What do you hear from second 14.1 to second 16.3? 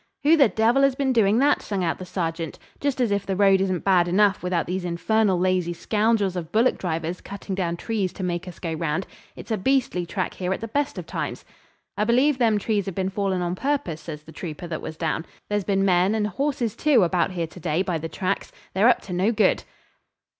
the trooper that was down. 'There's been men, and